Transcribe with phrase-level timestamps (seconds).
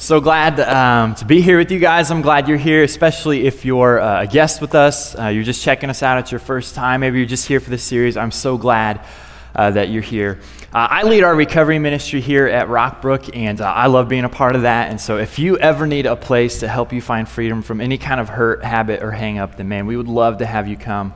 [0.00, 2.10] So glad um, to be here with you guys.
[2.10, 5.14] I'm glad you're here, especially if you're uh, a guest with us.
[5.14, 6.16] Uh, you're just checking us out.
[6.16, 7.00] It's your first time.
[7.00, 8.16] Maybe you're just here for the series.
[8.16, 9.04] I'm so glad
[9.54, 10.40] uh, that you're here.
[10.72, 14.30] Uh, I lead our recovery ministry here at Rockbrook, and uh, I love being a
[14.30, 14.88] part of that.
[14.88, 17.98] And so, if you ever need a place to help you find freedom from any
[17.98, 20.78] kind of hurt, habit, or hang up, then man, we would love to have you
[20.78, 21.12] come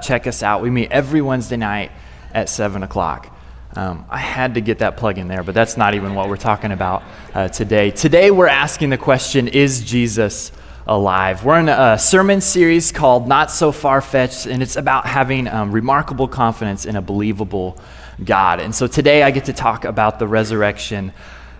[0.00, 0.62] check us out.
[0.62, 1.92] We meet every Wednesday night
[2.32, 3.33] at 7 o'clock.
[3.76, 6.36] Um, I had to get that plug in there, but that's not even what we're
[6.36, 7.02] talking about
[7.34, 7.90] uh, today.
[7.90, 10.52] Today, we're asking the question Is Jesus
[10.86, 11.44] alive?
[11.44, 15.72] We're in a sermon series called Not So Far Fetched, and it's about having um,
[15.72, 17.76] remarkable confidence in a believable
[18.22, 18.60] God.
[18.60, 21.12] And so today, I get to talk about the resurrection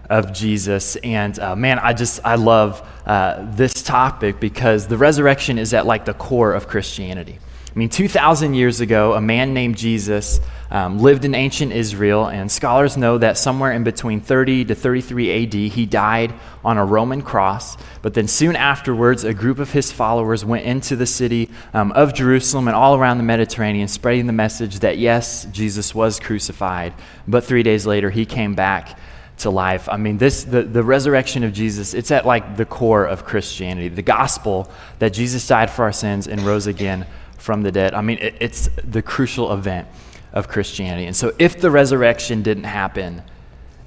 [0.08, 0.94] of Jesus.
[0.96, 5.84] And uh, man, I just, I love uh, this topic because the resurrection is at
[5.84, 7.40] like the core of Christianity.
[7.74, 10.38] I mean, 2,000 years ago, a man named Jesus
[10.70, 15.42] um, lived in ancient Israel, and scholars know that somewhere in between 30 to 33
[15.42, 16.32] AD, he died
[16.64, 17.76] on a Roman cross.
[18.00, 22.14] But then soon afterwards, a group of his followers went into the city um, of
[22.14, 26.94] Jerusalem and all around the Mediterranean, spreading the message that yes, Jesus was crucified,
[27.26, 28.96] but three days later, he came back
[29.38, 29.88] to life.
[29.88, 33.88] I mean, this the, the resurrection of Jesus, it's at like the core of Christianity.
[33.88, 37.04] The gospel that Jesus died for our sins and rose again
[37.44, 37.92] from the dead.
[37.92, 39.86] I mean, it, it's the crucial event
[40.32, 41.06] of Christianity.
[41.06, 43.22] And so, if the resurrection didn't happen,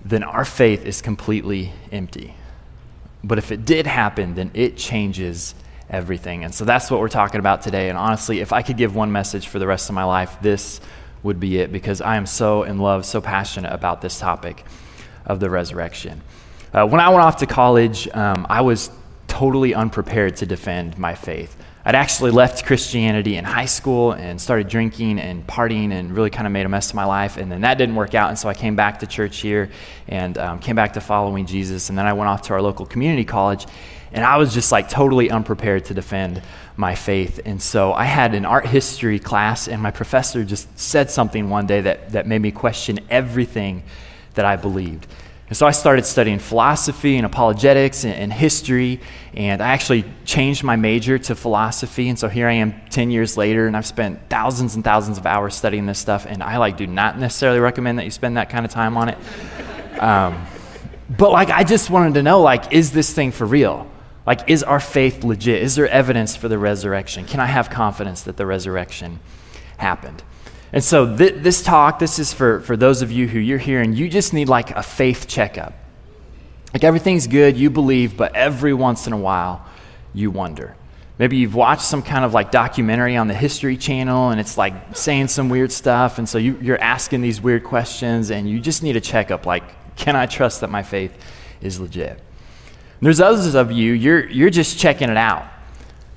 [0.05, 2.36] then our faith is completely empty.
[3.23, 5.55] But if it did happen, then it changes
[5.89, 6.44] everything.
[6.44, 7.89] And so that's what we're talking about today.
[7.89, 10.80] And honestly, if I could give one message for the rest of my life, this
[11.23, 14.64] would be it because I am so in love, so passionate about this topic
[15.26, 16.21] of the resurrection.
[16.73, 18.92] Uh, when I went off to college, um, I was
[19.27, 21.58] totally unprepared to defend my faith.
[21.87, 26.45] I'd actually left Christianity in high school and started drinking and partying and really kind
[26.45, 27.37] of made a mess of my life.
[27.37, 28.27] And then that didn't work out.
[28.27, 29.70] And so I came back to church here
[30.09, 31.87] and um, came back to following Jesus.
[31.87, 33.67] And then I went off to our local community college.
[34.11, 36.42] And I was just like totally unprepared to defend
[36.75, 37.39] my faith.
[37.45, 41.67] And so I had an art history class, and my professor just said something one
[41.67, 43.83] day that, that made me question everything
[44.33, 45.08] that I believed.
[45.49, 48.99] And so I started studying philosophy and apologetics and, and, history,
[49.33, 52.09] and I actually changed my major to philosophy.
[52.09, 55.25] And so here I am 10 years later, and I've spent thousands and thousands of
[55.25, 58.49] hours studying this stuff, and I like do not necessarily recommend that you spend that
[58.49, 59.17] kind of time on it.
[60.02, 60.45] Um,
[61.09, 63.89] but like I just wanted to know, like, is this thing for real?
[64.25, 65.63] Like, is our faith legit?
[65.63, 67.23] Is there evidence for the resurrection?
[67.23, 69.21] Can I have confidence that the resurrection
[69.77, 70.21] happened?
[70.73, 73.82] And so, th- this talk, this is for, for those of you who you're here
[73.82, 75.73] and you just need like a faith checkup.
[76.73, 79.66] Like everything's good, you believe, but every once in a while,
[80.14, 80.76] you wonder.
[81.20, 84.95] Maybe you've watched some kind of like documentary on the History Channel and it's like
[84.95, 86.20] saying some weird stuff.
[86.20, 89.95] And so you, you're asking these weird questions and you just need a checkup like,
[89.95, 91.17] can I trust that my faith
[91.61, 92.11] is legit?
[92.11, 92.20] And
[93.02, 95.48] there's others of you, you're, you're just checking it out.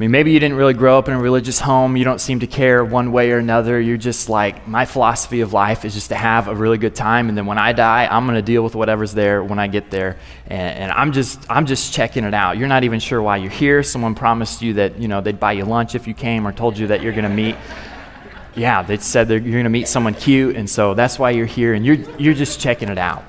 [0.00, 1.94] I mean, maybe you didn't really grow up in a religious home.
[1.94, 3.78] You don't seem to care one way or another.
[3.78, 7.28] You're just like, my philosophy of life is just to have a really good time.
[7.28, 9.90] And then when I die, I'm going to deal with whatever's there when I get
[9.90, 10.16] there.
[10.46, 12.56] And, and, I'm, just, I'm just checking it out.
[12.56, 13.82] You're not even sure why you're here.
[13.82, 16.78] Someone promised you that, you know, they'd buy you lunch if you came or told
[16.78, 17.56] you that you're going to meet.
[18.54, 20.56] Yeah, they said you're going to meet someone cute.
[20.56, 21.74] And so that's why you're here.
[21.74, 23.22] And you're, you're just checking it out.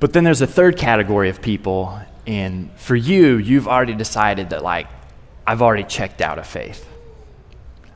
[0.00, 4.62] But then there's a third category of people, and for you, you've already decided that,
[4.62, 4.86] like,
[5.46, 6.88] I've already checked out of faith.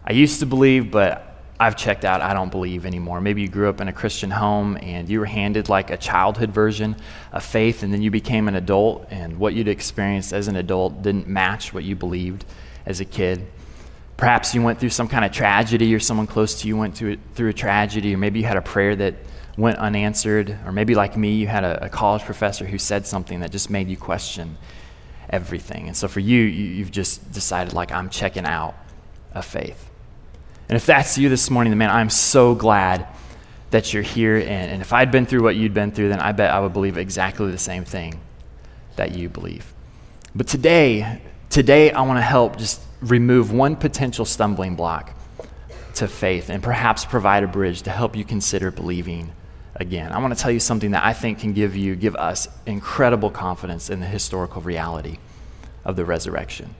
[0.04, 1.22] I used to believe, but
[1.58, 2.20] I've checked out.
[2.20, 3.20] I don't believe anymore.
[3.20, 6.50] Maybe you grew up in a Christian home and you were handed like a childhood
[6.50, 6.96] version
[7.32, 11.02] of faith, and then you became an adult, and what you'd experienced as an adult
[11.02, 12.44] didn't match what you believed
[12.84, 13.46] as a kid.
[14.16, 17.18] Perhaps you went through some kind of tragedy, or someone close to you went through,
[17.34, 19.14] through a tragedy, or maybe you had a prayer that
[19.56, 23.40] went unanswered, or maybe like me, you had a, a, college professor who said something
[23.40, 24.58] that just made you question
[25.30, 25.86] everything.
[25.86, 28.74] And so for you, you, you've just decided, like, I'm checking out
[29.32, 29.90] of faith.
[30.68, 33.06] And if that's you this morning, then man, I'm so glad
[33.70, 34.36] that you're here.
[34.36, 36.72] And, and if I'd been through what you'd been through, then I bet I would
[36.72, 38.20] believe exactly the same thing
[38.96, 39.72] that you believe.
[40.34, 45.14] But today, today I want to help just remove one potential stumbling block
[45.94, 49.32] to faith and perhaps provide a bridge to help you consider believing
[49.80, 50.12] again.
[50.12, 53.30] I want to tell you something that I think can give you, give us incredible
[53.30, 55.18] confidence in the historical reality
[55.84, 56.74] of the resurrection.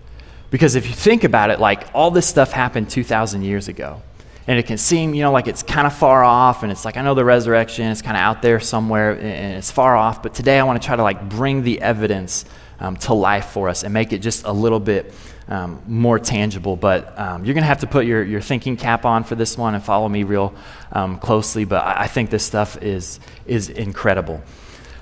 [0.51, 4.03] Because if you think about it, like all this stuff happened 2,000 years ago.
[4.49, 6.97] And it can seem, you know, like it's kind of far off, and it's like,
[6.97, 10.23] I know the resurrection is kind of out there somewhere, and it's far off.
[10.23, 12.45] But today I want to try to like bring the evidence
[12.79, 15.13] um, to life for us and make it just a little bit
[15.49, 16.77] um, more tangible.
[16.77, 19.57] But um, you're going to have to put your, your thinking cap on for this
[19.57, 20.55] one and follow me real
[20.93, 21.65] um, closely.
[21.65, 24.43] But I, I, think this stuff is, is incredible.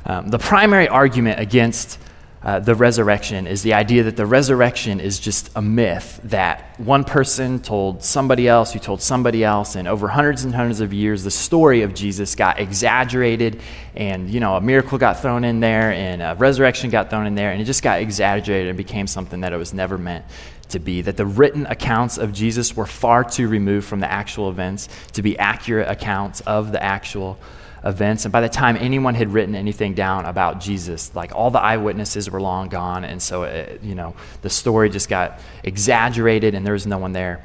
[0.06, 1.98] Um, the primary argument against
[2.44, 7.02] uh, the resurrection is the idea that the resurrection is just a myth that one
[7.02, 11.24] person told somebody else who told somebody else and over hundreds and hundreds of years
[11.24, 13.62] the story of jesus got exaggerated
[13.96, 17.34] and you know a miracle got thrown in there and a resurrection got thrown in
[17.34, 20.24] there and it just got exaggerated and became something that it was never meant
[20.68, 24.50] to be that the written accounts of jesus were far too removed from the actual
[24.50, 27.38] events to be accurate accounts of the actual
[27.84, 28.24] events.
[28.24, 32.30] And by the time anyone had written anything down about Jesus, like all the eyewitnesses
[32.30, 33.04] were long gone.
[33.04, 36.98] And so, it, uh, you know, the story just got exaggerated and there was no
[36.98, 37.44] one there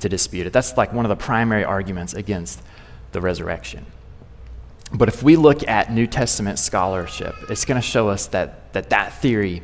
[0.00, 0.52] to dispute it.
[0.52, 2.62] That's like one of the primary arguments against
[3.12, 3.86] the resurrection.
[4.92, 8.90] But if we look at New Testament scholarship, it's going to show us that that,
[8.90, 9.62] that theory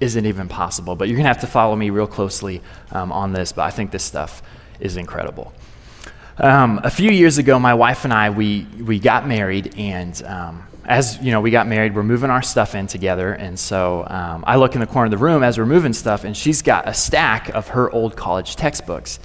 [0.00, 0.96] isn't even possible.
[0.96, 2.60] But you're going to have to follow me real closely
[2.90, 3.52] um, on this.
[3.52, 4.42] But I think this stuff
[4.80, 5.52] is incredible.
[6.36, 10.66] Um, a few years ago, my wife and I, we, we got married, and um,
[10.84, 13.32] as you know, we got married, we're moving our stuff in together.
[13.32, 16.24] And so um, I look in the corner of the room as we're moving stuff,
[16.24, 19.20] and she's got a stack of her old college textbooks.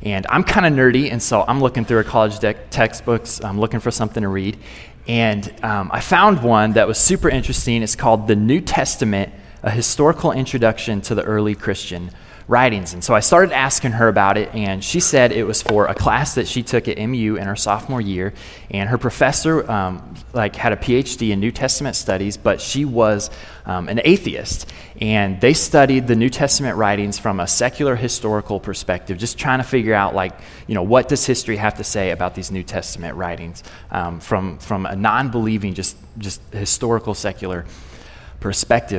[0.00, 3.60] And I'm kind of nerdy, and so I'm looking through her college de- textbooks, I'm
[3.60, 4.58] looking for something to read.
[5.06, 7.82] And um, I found one that was super interesting.
[7.82, 9.30] It's called The New Testament
[9.62, 12.10] A Historical Introduction to the Early Christian
[12.48, 12.94] writings.
[12.94, 15.94] And so I started asking her about it, and she said it was for a
[15.94, 18.32] class that she took at MU in her sophomore year.
[18.70, 23.30] And her professor, um, like, had a PhD in New Testament studies, but she was
[23.64, 24.70] um, an atheist.
[25.00, 29.64] And they studied the New Testament writings from a secular historical perspective, just trying to
[29.64, 30.32] figure out, like,
[30.68, 34.58] you know, what does history have to say about these New Testament writings um, from,
[34.58, 37.85] from a non believing, just, just historical secular perspective.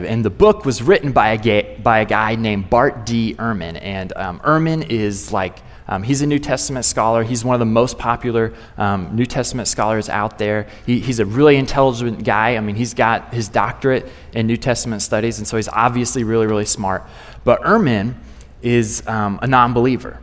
[0.06, 3.36] And the book was written by a, gay, by a guy named Bart D.
[3.36, 3.80] Ehrman.
[3.81, 7.24] And um, Ehrman is like, um, he's a New Testament scholar.
[7.24, 10.68] He's one of the most popular um, New Testament scholars out there.
[10.86, 12.57] He, he's a really intelligent guy.
[12.57, 16.45] I mean, he's got his doctorate in New Testament studies, and so he's obviously really,
[16.45, 17.07] really smart.
[17.45, 18.16] But Ehrman
[18.62, 20.19] is um, a non believer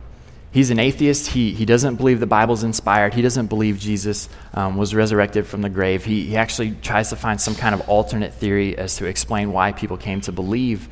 [0.55, 1.27] he's an atheist.
[1.27, 3.13] He, he doesn't believe the Bible's inspired.
[3.13, 6.05] He doesn't believe Jesus um, was resurrected from the grave.
[6.05, 9.73] He, he actually tries to find some kind of alternate theory as to explain why
[9.73, 10.87] people came to believe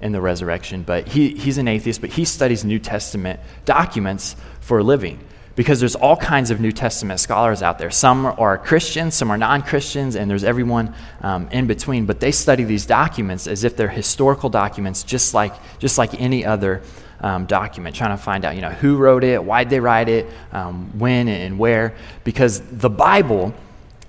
[0.00, 0.84] in the resurrection.
[0.84, 5.18] But he, he's an atheist, but he studies New Testament documents for a living
[5.56, 7.90] because there's all kinds of New Testament scholars out there.
[7.90, 12.06] Some are Christians, some are non Christians, and there's everyone um, in between.
[12.06, 16.46] But they study these documents as if they're historical documents, just like, just like any
[16.46, 16.82] other
[17.20, 20.26] um, document, trying to find out, you know, who wrote it, why'd they write it,
[20.52, 21.94] um, when and where,
[22.24, 23.54] because the Bible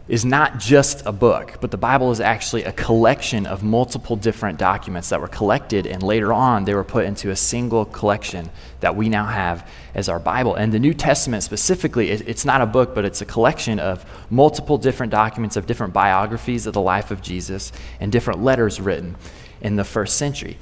[0.10, 4.58] is not just a book, but the Bible is actually a collection of multiple different
[4.58, 8.96] documents that were collected, and later on they were put into a single collection that
[8.96, 10.56] we now have as our Bible.
[10.56, 14.80] And the New Testament specifically, it's not a book, but it's a collection of multiple
[14.80, 19.16] different documents of different biographies of the life of Jesus and different letters written
[19.62, 20.58] in the first century.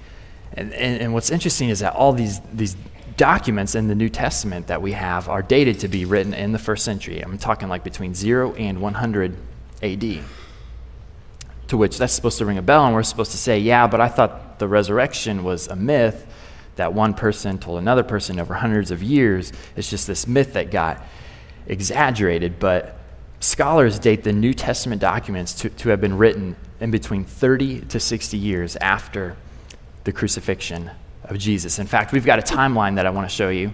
[0.54, 2.76] And, and, and, what's interesting is that all these, these
[3.16, 6.60] documents in the New Testament that we have are dated to be written in the
[6.60, 7.20] first century.
[7.20, 9.36] I'm talking like between 0 and 100
[9.84, 10.20] AD.
[11.68, 14.00] To which that's supposed to ring a bell, and we're supposed to say, yeah, but
[14.00, 16.26] I thought the resurrection was a myth
[16.78, 19.52] that one person told another person over hundreds of years.
[19.76, 21.04] It's just this myth that got
[21.68, 22.60] exaggerated.
[22.60, 22.98] But
[23.40, 28.00] scholars date the New Testament documents to, to have been written in between 30 to
[28.00, 29.36] 60 years after
[30.08, 30.90] the crucifixion
[31.26, 31.80] of Jesus.
[31.80, 33.74] In fact, we've got a timeline that I want to show you.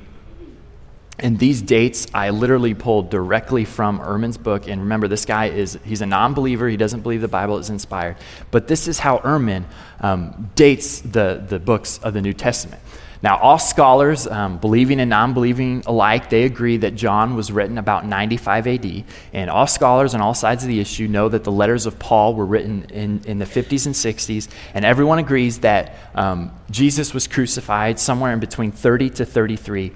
[1.20, 4.68] And these dates I literally pulled directly from Ehrman's book.
[4.68, 6.68] And remember, this guy is, he's a non believer.
[6.68, 8.18] He doesn't believe the Bible is inspired.
[8.50, 9.66] But this is how Ehrman
[10.00, 12.82] um, dates the, the books of the New Testament.
[13.24, 17.78] Now, all scholars, um, believing and non believing alike, they agree that John was written
[17.78, 19.04] about 95 AD.
[19.32, 22.36] And all scholars on all sides of the issue know that the letters of Paul
[22.36, 24.50] were written in, in the 50s and 60s.
[24.74, 29.94] And everyone agrees that um, Jesus was crucified somewhere in between 30 to 33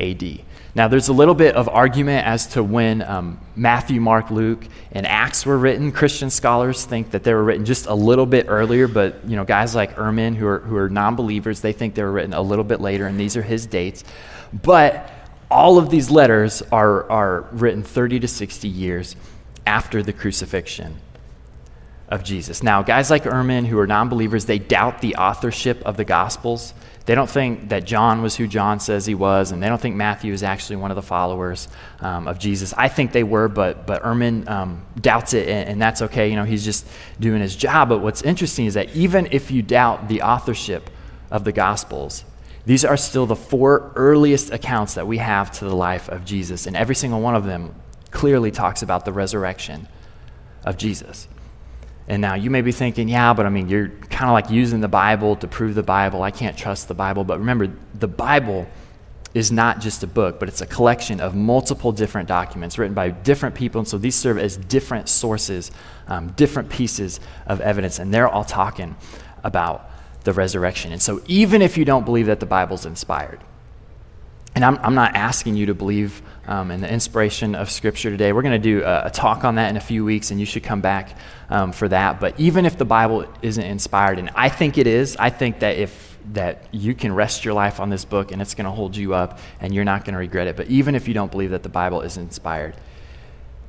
[0.00, 0.40] AD.
[0.74, 5.06] Now, there's a little bit of argument as to when um, Matthew, Mark, Luke, and
[5.06, 5.90] Acts were written.
[5.90, 9.44] Christian scholars think that they were written just a little bit earlier, but you know,
[9.44, 12.64] guys like Ehrman, who are, who are non-believers, they think they were written a little
[12.64, 14.04] bit later, and these are his dates.
[14.52, 15.10] But
[15.50, 19.16] all of these letters are, are written 30 to 60 years
[19.66, 20.96] after the crucifixion
[22.08, 22.62] of Jesus.
[22.62, 26.72] Now, guys like Ehrman, who are non believers, they doubt the authorship of the Gospels.
[27.08, 29.96] They don't think that John was who John says he was, and they don't think
[29.96, 31.66] Matthew is actually one of the followers
[32.00, 32.74] um, of Jesus.
[32.76, 36.28] I think they were, but, but Ehrman um, doubts it, and, and that's okay.
[36.28, 36.86] You know, he's just
[37.18, 37.88] doing his job.
[37.88, 40.90] But what's interesting is that even if you doubt the authorship
[41.30, 42.26] of the Gospels,
[42.66, 46.66] these are still the four earliest accounts that we have to the life of Jesus,
[46.66, 47.74] and every single one of them
[48.10, 49.88] clearly talks about the resurrection
[50.62, 51.26] of Jesus.
[52.08, 54.80] And now you may be thinking, yeah, but I mean, you're kind of like using
[54.80, 56.22] the Bible to prove the Bible.
[56.22, 57.22] I can't trust the Bible.
[57.22, 58.66] But remember, the Bible
[59.34, 63.10] is not just a book, but it's a collection of multiple different documents written by
[63.10, 63.78] different people.
[63.80, 65.70] And so these serve as different sources,
[66.06, 67.98] um, different pieces of evidence.
[67.98, 68.96] And they're all talking
[69.44, 69.90] about
[70.24, 70.92] the resurrection.
[70.92, 73.40] And so even if you don't believe that the Bible's inspired,
[74.54, 78.32] and I'm, I'm not asking you to believe um, in the inspiration of Scripture today.
[78.32, 80.46] We're going to do a, a, talk on that in a few weeks, and you
[80.46, 81.16] should come back
[81.50, 82.20] um, for that.
[82.20, 85.76] But even if the Bible isn't inspired, and I think it is, I think that
[85.76, 88.94] if that you can rest your life on this book and it's going to hold
[88.94, 90.56] you up and you're not going to regret it.
[90.56, 92.74] But even if you don't believe that the Bible is inspired,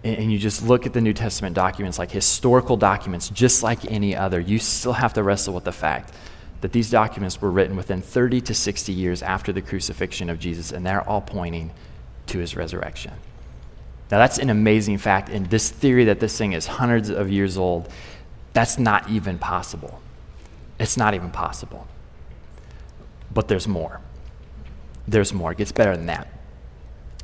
[0.03, 3.89] and, and you just look at the New Testament documents like historical documents, just like
[3.91, 6.13] any other, you still have to wrestle with the fact
[6.61, 10.71] that these documents were written within 30 to 60 years after the crucifixion of Jesus,
[10.71, 11.71] and they're all pointing
[12.29, 13.13] to his resurrection.
[14.11, 17.57] Now, that's an amazing fact, and this theory that this thing is hundreds of years
[17.57, 17.89] old,
[18.53, 20.01] that's not even possible.
[20.79, 21.87] It's not even possible.
[23.31, 24.01] But there's more.
[25.07, 25.51] There's more.
[25.51, 26.27] It gets better than that.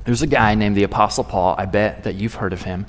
[0.04, 1.56] There's a guy named the Apostle Paul.
[1.58, 2.86] I bet that you've heard of him.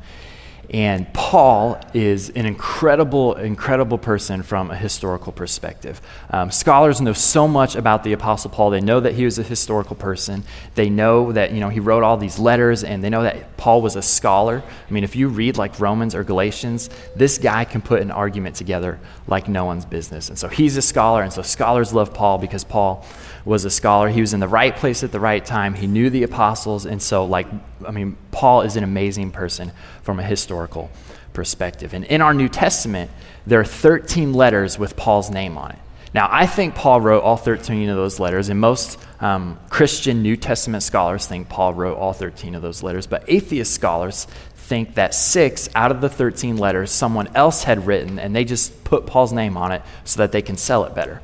[0.70, 6.00] And Paul is an incredible, incredible person from a historical perspective.
[6.30, 8.70] Um, scholars know so much about the Apostle Paul.
[8.70, 10.42] They know that he was a historical person.
[10.75, 13.80] They know that you know he wrote all these letters, and they know that Paul
[13.80, 14.62] was a scholar.
[14.88, 18.56] I mean, if you read like Romans or Galatians, this guy can put an argument
[18.56, 20.28] together like no one's business.
[20.30, 23.06] And so he's a scholar, and so scholars love Paul because Paul
[23.47, 24.09] was a scholar.
[24.09, 25.75] He was in the right place at the right time.
[25.75, 26.85] He knew the apostles.
[26.85, 27.47] And so, like,
[27.87, 29.73] I mean, Paul is an amazing person
[30.03, 30.91] from a historical
[31.33, 31.95] perspective.
[31.95, 33.11] And in our New Testament,
[33.47, 35.79] there are 13 letters with Paul's name on it.
[36.12, 40.37] Now, I think Paul wrote all 13 of those letters, and most um, Christian New
[40.37, 45.15] Testament scholars think Paul wrote all 13 of those letters, but atheist scholars think that
[45.15, 49.33] six out of the 13 letters someone else had written, and they just put Paul's
[49.33, 51.21] name on it so that they can sell it better.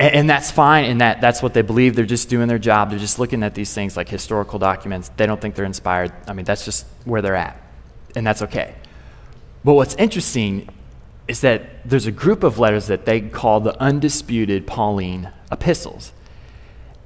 [0.00, 1.94] And, and that's fine, and that, that's what they believe.
[1.94, 2.90] They're just doing their job.
[2.90, 5.10] They're just looking at these things like historical documents.
[5.16, 6.12] They don't think they're inspired.
[6.26, 7.60] I mean, that's just where they're at,
[8.16, 8.74] and that's okay.
[9.62, 10.68] But what's interesting
[11.28, 16.12] is that there's a group of letters that they call the undisputed Pauline epistles.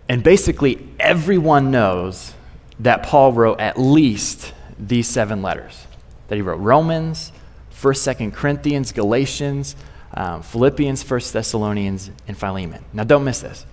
[0.08, 2.32] And basically, everyone knows
[2.78, 5.86] that Paul wrote at least these seven letters
[6.28, 7.32] that he wrote Romans,
[7.72, 9.76] 1st, 2nd Corinthians, Galatians,
[10.14, 12.84] um, Philippians, First Thessalonians, and Philemon.
[12.92, 13.66] Now, don't miss this.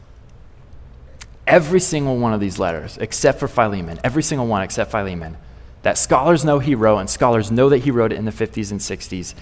[1.48, 5.38] Every single one of these letters, except for Philemon, every single one except Philemon,
[5.84, 8.72] that scholars know he wrote, and scholars know that he wrote it in the 50s
[8.72, 9.34] and 60s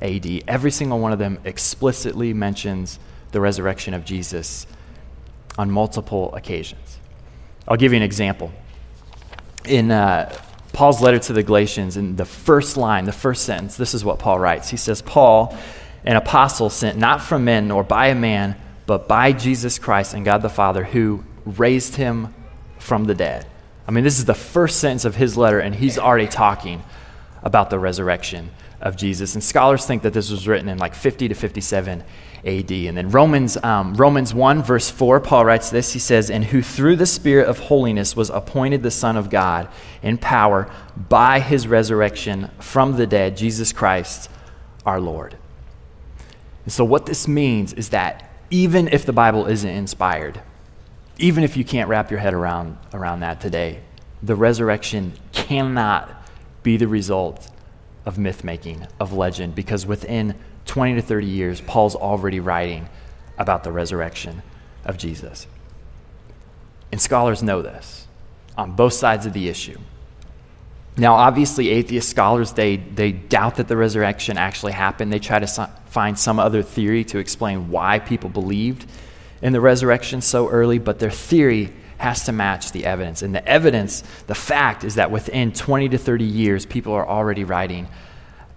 [0.00, 2.98] AD, every single one of them explicitly mentions
[3.32, 4.66] the resurrection of Jesus
[5.58, 6.98] on multiple occasions.
[7.66, 8.52] I'll give you an example.
[9.64, 10.34] In uh,
[10.72, 14.18] Paul's letter to the Galatians, in the first line, the first sentence, this is what
[14.18, 14.70] Paul writes.
[14.70, 15.56] He says, Paul,
[16.08, 20.24] an apostle sent not from men nor by a man, but by Jesus Christ and
[20.24, 22.34] God the Father who raised him
[22.78, 23.46] from the dead.
[23.86, 26.82] I mean, this is the first sentence of his letter, and he's already talking
[27.42, 28.50] about the resurrection
[28.80, 29.34] of Jesus.
[29.34, 32.02] And scholars think that this was written in like 50 to 57
[32.42, 32.70] AD.
[32.72, 35.92] And then Romans, um, Romans 1, verse 4, Paul writes this.
[35.92, 39.68] He says, And who through the Spirit of holiness was appointed the Son of God
[40.02, 44.30] in power by his resurrection from the dead, Jesus Christ
[44.86, 45.36] our Lord.
[46.68, 50.42] And so, what this means is that even if the Bible isn't inspired,
[51.16, 53.80] even if you can't wrap your head around, around that today,
[54.22, 56.14] the resurrection cannot
[56.62, 57.48] be the result
[58.04, 60.34] of myth making, of legend, because within
[60.66, 62.90] 20 to 30 years, Paul's already writing
[63.38, 64.42] about the resurrection
[64.84, 65.46] of Jesus.
[66.92, 68.06] And scholars know this
[68.58, 69.78] on both sides of the issue.
[70.98, 75.12] Now, obviously, atheist scholars, they, they doubt that the resurrection actually happened.
[75.12, 78.86] They try to so- find some other theory to explain why people believed
[79.40, 83.22] in the resurrection so early, but their theory has to match the evidence.
[83.22, 87.44] And the evidence, the fact, is that within 20 to 30 years, people are already
[87.44, 87.88] writing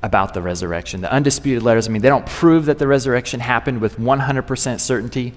[0.04, 1.02] about the resurrection.
[1.02, 5.34] The undisputed letters, I mean, they don't prove that the resurrection happened with 100% certainty,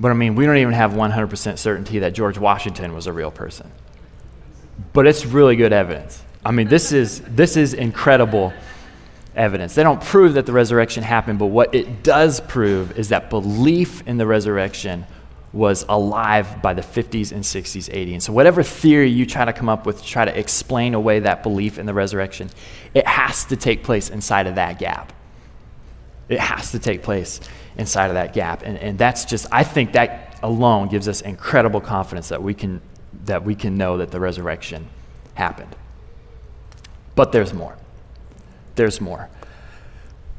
[0.00, 3.30] but I mean, we don't even have 100% certainty that George Washington was a real
[3.30, 3.70] person.
[4.92, 6.23] But it's really good evidence.
[6.44, 8.52] I mean, this is, this is incredible
[9.34, 9.74] evidence.
[9.74, 14.06] They don't prove that the resurrection happened, but what it does prove is that belief
[14.06, 15.06] in the resurrection
[15.52, 18.12] was alive by the 50s and 60s, 80s.
[18.12, 21.20] And so, whatever theory you try to come up with to try to explain away
[21.20, 22.50] that belief in the resurrection,
[22.92, 25.12] it has to take place inside of that gap.
[26.28, 27.40] It has to take place
[27.76, 28.62] inside of that gap.
[28.64, 32.80] And, and that's just, I think that alone gives us incredible confidence that we can,
[33.24, 34.88] that we can know that the resurrection
[35.34, 35.76] happened.
[37.14, 37.76] But there's more.
[38.74, 39.28] There's more.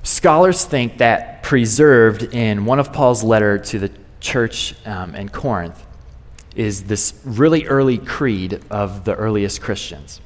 [0.03, 5.83] Scholars think that preserved in one of Paul's letter to the church um, in Corinth
[6.55, 10.21] is this really early creed of the earliest Christians.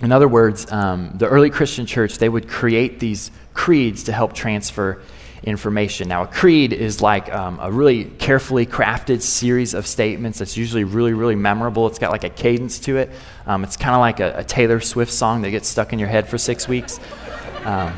[0.00, 4.32] In other words, um, the early Christian church, they would create these creeds to help
[4.32, 5.00] transfer
[5.44, 6.08] information.
[6.08, 10.84] Now, a creed is like um, a really carefully crafted series of statements that's usually
[10.84, 11.86] really, really memorable.
[11.86, 13.10] It's got like a cadence to it.
[13.46, 16.08] Um, it's kind of like a, a, Taylor Swift song that gets stuck in your
[16.08, 16.98] head for six weeks.
[17.64, 17.92] Um,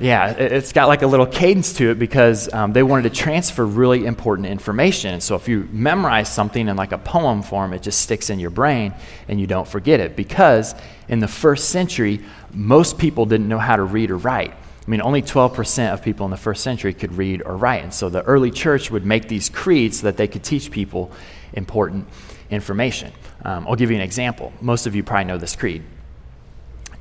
[0.00, 3.64] yeah, it's got like a little cadence to it because um, they wanted to transfer
[3.64, 5.20] really important information.
[5.20, 8.50] So if you memorize something in like a poem form, it just sticks in your
[8.50, 8.94] brain
[9.28, 10.16] and you don't forget it.
[10.16, 10.74] Because
[11.08, 12.20] in the first century,
[12.52, 14.54] most people didn't know how to read or write.
[14.86, 17.84] I mean, only 12% of people in the first century could read or write.
[17.84, 21.12] And so the early church would make these creeds so that they could teach people
[21.52, 22.08] important
[22.50, 23.12] information.
[23.44, 24.52] Um, I'll give you an example.
[24.60, 25.84] Most of you probably know this creed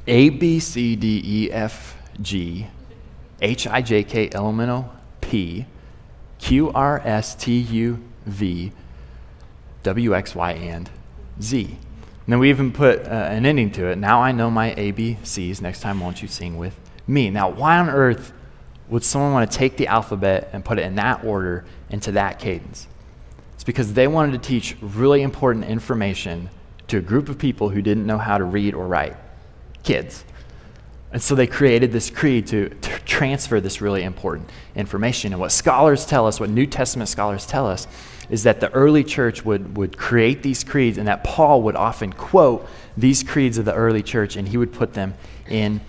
[0.06, 2.68] A, B, C, D, E, F, G,
[3.42, 4.90] H, I, J, K, L, M, N, O,
[5.22, 5.66] P,
[6.38, 8.72] Q, R, S, T, U, V,
[9.82, 10.90] W, X, Y, and
[11.42, 11.64] Z.
[11.64, 13.98] And then we even put uh, an ending to it.
[13.98, 15.62] Now I know my ABCs.
[15.62, 16.78] Next time, won't you sing with
[17.08, 17.30] me.
[17.30, 18.34] Now, why on earth
[18.90, 22.40] would someone want to take the alphabet and put it in that order into that
[22.40, 22.88] cadence?
[23.54, 26.50] It's because they wanted to teach really important information
[26.88, 29.16] to a group of people who didn't know how to read or write
[29.84, 30.26] kids.
[31.14, 35.34] And so they created this creed to, to, transfer this really important information.
[35.34, 37.88] And what scholars tell us, what New Testament scholars tell us,
[38.30, 42.14] is that the early church would, would create these creeds and that Paul would often
[42.14, 45.14] quote these creeds of the early church and he would put them
[45.50, 45.82] in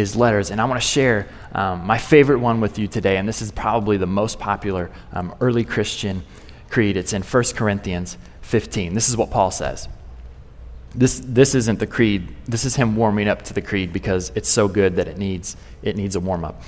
[0.00, 0.50] his letters.
[0.50, 3.18] And I want to share um, my favorite one with you today.
[3.18, 6.24] And this is probably the most popular um, early Christian
[6.70, 6.96] creed.
[6.96, 8.94] It's in 1 Corinthians 15.
[8.94, 9.88] This is what Paul says.
[10.94, 12.34] This, this isn't the creed.
[12.46, 15.56] This is him warming up to the creed because it's so good that it needs,
[15.82, 16.62] it needs a warm up.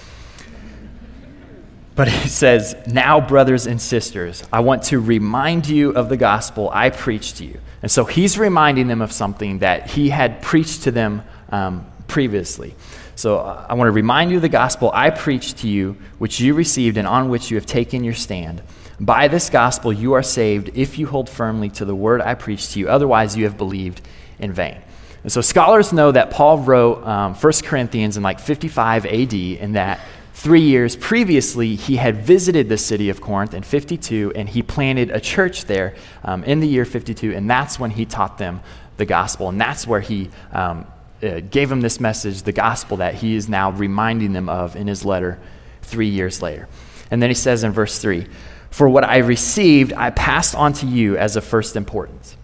[1.94, 6.70] But he says, Now, brothers and sisters, I want to remind you of the gospel
[6.72, 7.58] I preached to you.
[7.82, 12.74] And so he's reminding them of something that he had preached to them um, previously.
[13.14, 16.40] So uh, I want to remind you of the gospel I preached to you, which
[16.40, 18.62] you received and on which you have taken your stand.
[18.98, 22.72] By this gospel you are saved if you hold firmly to the word I preached
[22.72, 22.88] to you.
[22.88, 24.00] Otherwise, you have believed
[24.38, 24.80] in vain.
[25.22, 29.76] And so scholars know that Paul wrote um, 1 Corinthians in like 55 AD, and
[29.76, 30.00] that
[30.34, 35.10] three years previously he had visited the city of Corinth in 52, and he planted
[35.10, 35.94] a church there
[36.24, 38.60] um, in the year 52, and that's when he taught them
[38.96, 39.48] the gospel.
[39.48, 40.86] And that's where he um,
[41.22, 44.86] uh, gave him this message, the gospel that he is now reminding them of in
[44.86, 45.38] his letter
[45.82, 46.68] three years later.
[47.10, 48.26] And then he says in verse 3
[48.70, 52.36] For what I received, I passed on to you as of first importance.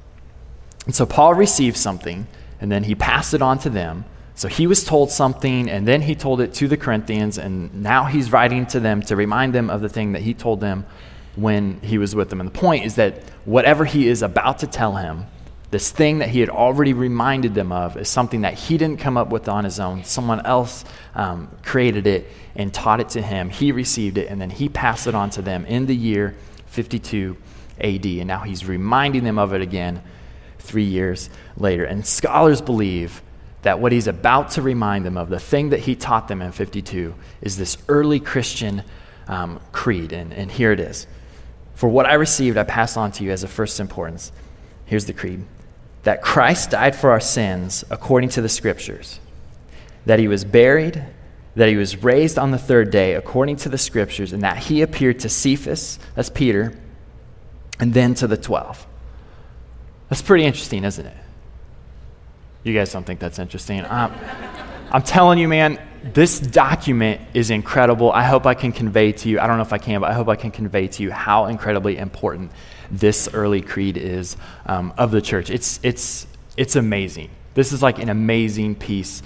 [0.87, 2.27] And so Paul received something,
[2.61, 4.05] and then he passed it on to them.
[4.35, 8.05] So he was told something, and then he told it to the Corinthians, and now
[8.05, 10.87] he's writing to them to remind them of the thing that he told them
[11.35, 12.41] when he was with them.
[12.41, 15.27] And the point is that whatever he is about to tell him,
[15.71, 19.19] this thing that he had already reminded them of is something that he didn't come
[19.19, 20.03] up with on his own.
[20.03, 22.27] Someone else um, created it
[22.57, 23.51] and taught it to him.
[23.51, 26.35] He received it, and then he passed it on to them in the year
[26.67, 27.37] 52
[27.81, 28.07] AD.
[28.07, 30.03] And now he's reminding them of it again
[30.59, 31.85] three years later.
[31.85, 33.23] And scholars believe
[33.61, 36.53] that what he's about to remind them of, the thing that he taught them in
[36.53, 38.85] 52, is this early Christian
[39.27, 40.13] um, creed.
[40.13, 41.07] And, and here it is
[41.75, 44.33] For what I received, I pass on to you as of first importance.
[44.87, 45.45] Here's the creed
[46.05, 49.21] that Christ died for our sins according to the Scriptures,
[50.07, 51.05] that he was buried,
[51.55, 54.83] that he was raised on the third day according to the Scriptures, and that he
[54.83, 56.79] appeared to Cephas, that's Peter,
[57.81, 58.87] and then to the twelve.
[60.09, 61.17] That's pretty interesting, isn't it?
[62.63, 63.85] You guys don't think that's interesting.
[63.85, 64.13] Um,
[64.91, 65.81] I'm telling you, man,
[66.15, 68.11] this document is incredible.
[68.11, 70.15] I hope I can convey to you, I don't know if I can, but I
[70.15, 72.53] hope I can convey to you how incredibly important
[72.91, 75.51] this early creed is um, of the church.
[75.51, 77.31] It's, it's, it's amazing.
[77.55, 79.23] This is like an amazing piece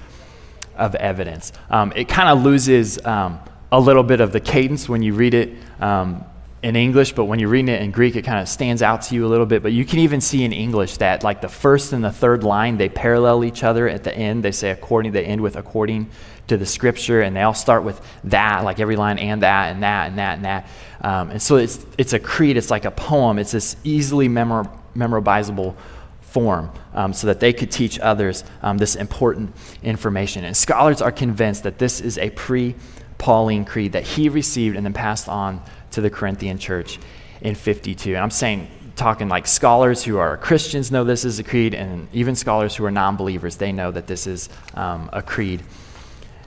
[0.77, 1.53] of evidence.
[1.71, 3.39] Um, it kind of loses um,
[3.71, 5.55] a little bit of the cadence when you read it.
[5.81, 6.25] Um,
[6.63, 9.17] in English, but when you're reading it in Greek, it kind of stands out to
[9.17, 9.65] you a little bit.
[9.65, 12.77] But you can even see in English that, like, the first and the third line,
[12.77, 14.45] they parallel each other at the end.
[14.45, 16.09] They say according, they end with according
[16.49, 19.83] to the scripture, and they all start with that, like every line, and that, and
[19.83, 20.67] that, and that, and that.
[21.01, 24.69] Um, and so it's, it's a creed, it's like a poem, it's this easily memor-
[24.97, 25.75] memorizable
[26.21, 30.45] form um, so that they could teach others um, this important information.
[30.45, 32.75] And scholars are convinced that this is a pre
[33.19, 36.99] Pauline creed that he received and then passed on to the Corinthian church
[37.41, 38.11] in 52.
[38.11, 42.09] And I'm saying, talking like scholars who are Christians know this is a creed, and
[42.13, 45.63] even scholars who are non believers, they know that this is um, a creed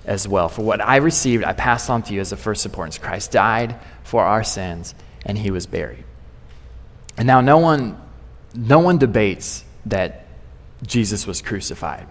[0.06, 0.50] as well.
[0.50, 2.98] For what I received, I passed on to you as the first importance.
[2.98, 6.04] Christ died for our sins, and he was buried.
[7.18, 8.02] And now no one,
[8.54, 10.26] no one debates that
[10.86, 12.08] Jesus was crucified.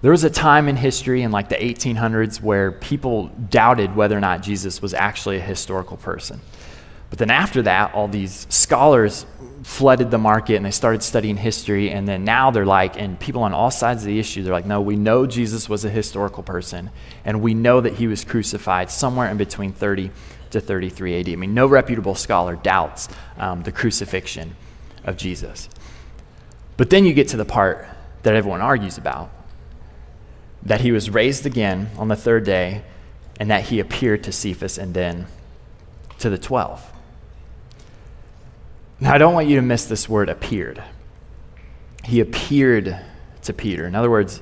[0.00, 4.20] There was a time in history in like the 1800s where people doubted whether or
[4.20, 6.40] not Jesus was actually a historical person.
[7.12, 9.26] But then after that, all these scholars
[9.64, 11.90] flooded the market and they started studying history.
[11.90, 14.64] And then now they're like, and people on all sides of the issue, they're like,
[14.64, 16.88] no, we know Jesus was a historical person.
[17.26, 20.10] And we know that he was crucified somewhere in between 30
[20.52, 21.28] to 33 AD.
[21.28, 24.56] I mean, no reputable scholar doubts um, the crucifixion
[25.04, 25.68] of Jesus.
[26.78, 27.86] But then you get to the part
[28.22, 29.30] that everyone argues about
[30.62, 32.82] that he was raised again on the third day,
[33.38, 35.26] and that he appeared to Cephas and then
[36.18, 36.91] to the twelve.
[39.02, 40.80] Now, I don't want you to miss this word appeared.
[42.04, 42.96] He appeared
[43.42, 43.84] to Peter.
[43.84, 44.40] In other words,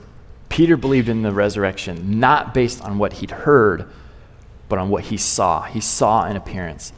[0.50, 3.90] Peter believed in the resurrection not based on what he'd heard,
[4.68, 5.62] but on what he saw.
[5.62, 6.92] He saw an appearance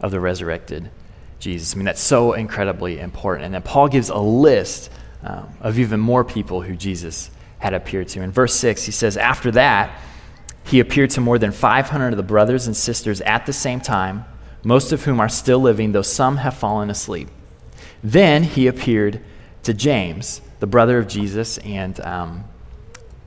[0.00, 0.92] of the resurrected
[1.40, 1.74] Jesus.
[1.74, 3.46] I mean, that's so incredibly important.
[3.46, 4.88] And then Paul gives a list
[5.24, 8.22] um, of even more people who Jesus had appeared to.
[8.22, 9.98] In verse 6, he says, After that,
[10.66, 14.24] he appeared to more than 500 of the brothers and sisters at the same time,
[14.64, 17.28] most of whom are still living, though some have fallen asleep.
[18.02, 19.20] Then he appeared
[19.64, 22.44] to James, the brother of Jesus, and um,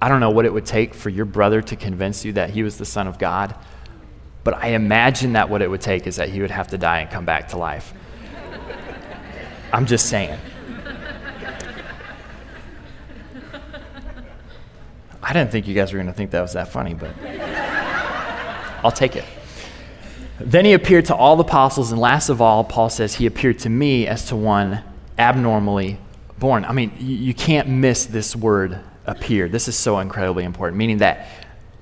[0.01, 2.63] I don't know what it would take for your brother to convince you that he
[2.63, 3.55] was the Son of God,
[4.43, 6.99] but I imagine that what it would take is that he would have to die
[6.99, 7.93] and come back to life.
[9.73, 10.37] I'm just saying.
[15.23, 17.09] I didn't think you guys were going to think that was that funny, but
[18.83, 19.25] I'll take it.
[20.39, 23.59] Then he appeared to all the apostles, and last of all, Paul says, he appeared
[23.59, 24.81] to me as to one
[25.17, 25.97] abnormally
[26.37, 26.65] born.
[26.65, 29.47] I mean, you, can't miss this word appear.
[29.47, 31.27] This is so incredibly important, meaning that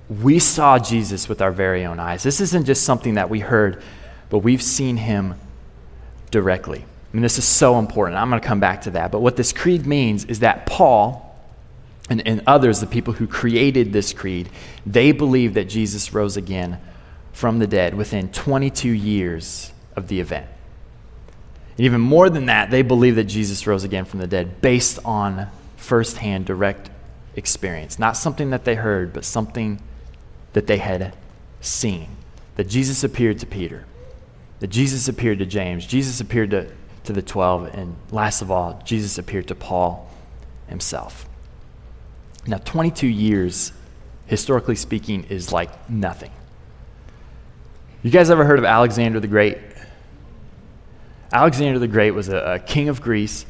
[0.07, 2.21] we saw Jesus with our very own eyes.
[2.21, 3.81] This isn't just something that we heard,
[4.29, 5.35] but we've seen him
[6.29, 6.79] directly.
[6.79, 8.17] I mean, this is so important.
[8.17, 9.11] I'm going to come back to that.
[9.11, 11.35] But what this creed means is that Paul,
[12.09, 14.49] and, and others, the people who created this creed,
[14.85, 16.79] they believe that Jesus rose again
[17.33, 20.47] from the dead within 22 years of the event.
[21.77, 24.99] And even more than that, they believe that Jesus rose again from the dead based
[25.03, 26.89] on firsthand, direct
[27.35, 27.97] experience.
[27.97, 29.81] Not something that they heard, but something
[30.53, 31.15] that they had
[31.59, 32.09] seen.
[32.55, 33.85] That Jesus appeared to Peter,
[34.59, 36.71] that Jesus appeared to James, Jesus appeared to,
[37.05, 40.07] to the 12, and last of all, Jesus appeared to Paul
[40.67, 41.27] himself.
[42.45, 43.71] Now, 22 years,
[44.27, 46.31] historically speaking, is like nothing.
[48.03, 49.57] You guys ever heard of Alexander the Great?
[51.31, 53.45] Alexander the Great was a, a king of Greece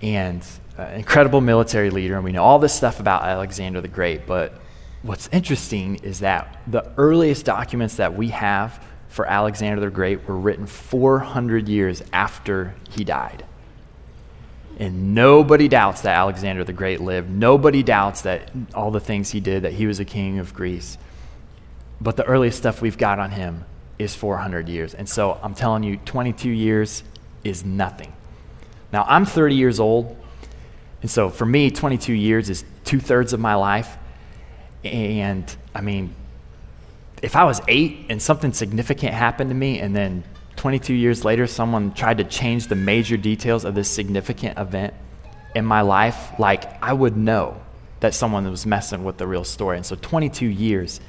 [0.00, 0.42] and
[0.78, 4.26] an incredible military leader, and we know all this stuff about Alexander the Great.
[4.26, 4.54] But
[5.02, 10.38] what's interesting is that the earliest documents that we have for Alexander the Great were
[10.38, 13.44] written 400 years after he died.
[14.78, 17.28] And nobody doubts that Alexander the Great lived.
[17.28, 20.96] Nobody doubts that all the things he did, that he was a king of Greece.
[22.00, 23.66] But the earliest stuff we've got on him
[24.02, 24.94] is 400 years.
[24.94, 27.02] And so I'm telling you, 22 years
[27.44, 28.12] is nothing.
[28.92, 30.16] Now, I'm 30 years old.
[31.00, 33.96] And so for me, 22 years is two thirds of my life.
[34.84, 36.14] And I mean,
[37.22, 40.24] if I was eight and something significant happened to me, and then
[40.56, 44.94] 22 years later, someone tried to change the major details of this significant event
[45.54, 47.60] in my life, like I would know
[48.00, 49.76] that someone was messing with the real story.
[49.76, 51.00] And so 22 years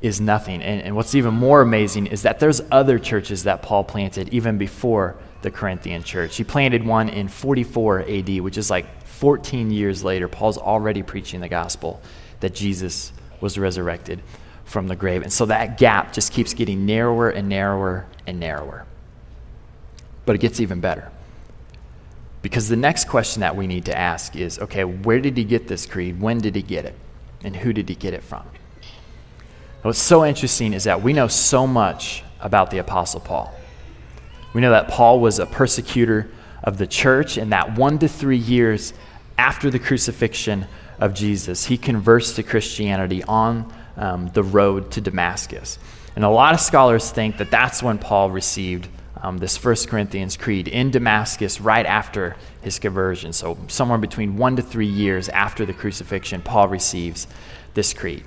[0.00, 0.62] is nothing.
[0.62, 4.58] And, and what's even more amazing is that there's other churches that Paul planted even
[4.58, 6.36] before the Corinthian church.
[6.36, 10.28] He planted one in 44 AD, which is like 14 years later.
[10.28, 12.00] Paul's already preaching the gospel
[12.40, 14.22] that Jesus was resurrected
[14.64, 15.22] from the grave.
[15.22, 18.84] And so that gap just keeps getting narrower and narrower and narrower.
[20.26, 21.10] But it gets even better.
[22.42, 25.66] Because the next question that we need to ask is okay, where did he get
[25.66, 26.20] this creed?
[26.20, 26.94] When did he get it?
[27.42, 28.44] And who did he get it from?
[29.82, 33.54] What's so interesting is that we know so much about the Apostle Paul.
[34.52, 36.28] We know that Paul was a persecutor
[36.64, 38.92] of the church, and that one to three years
[39.38, 40.66] after the crucifixion
[40.98, 45.78] of Jesus, he converts to Christianity on um, the road to Damascus.
[46.16, 48.88] And a lot of scholars think that that's when Paul received
[49.22, 53.32] um, this First Corinthians Creed in Damascus right after his conversion.
[53.32, 57.28] So, somewhere between one to three years after the crucifixion, Paul receives
[57.74, 58.24] this creed.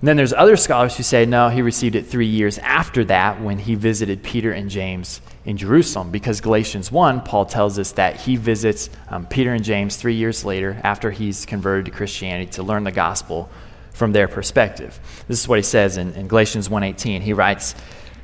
[0.00, 3.40] And then there's other scholars who say, no, he received it three years after that
[3.40, 8.16] when he visited Peter and James in Jerusalem, because Galatians 1, Paul tells us that
[8.20, 12.62] he visits um, Peter and James three years later after he's converted to Christianity to
[12.62, 13.48] learn the gospel
[13.92, 15.00] from their perspective.
[15.28, 17.22] This is what he says in, in Galatians 1.18.
[17.22, 17.74] He writes,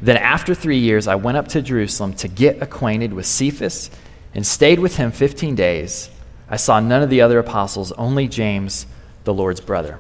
[0.02, 3.90] Then after three years I went up to Jerusalem to get acquainted with Cephas
[4.34, 6.10] and stayed with him 15 days.
[6.50, 8.84] I saw none of the other apostles, only James,
[9.24, 9.98] the Lord's brother.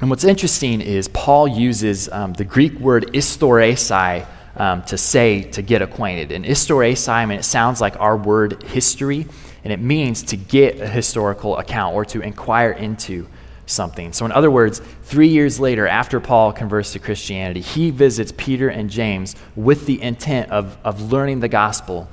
[0.00, 5.62] And what's interesting is Paul uses um, the Greek word istoresai um, to say to
[5.62, 6.30] get acquainted.
[6.30, 9.26] And istoresai, I mean, it sounds like our word history,
[9.64, 13.26] and it means to get a historical account or to inquire into
[13.66, 14.12] something.
[14.12, 18.68] So, in other words, three years later, after Paul converts to Christianity, he visits Peter
[18.68, 22.08] and James with the intent of, of learning the gospel